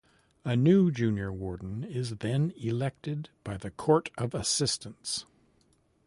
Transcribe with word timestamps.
A 0.43 0.55
new 0.55 0.89
Junior 0.89 1.31
Warden 1.31 1.83
is 1.83 2.09
then 2.15 2.53
elected 2.59 3.29
by 3.43 3.57
the 3.57 3.69
Court 3.69 4.09
of 4.17 4.33
Assistants. 4.33 5.25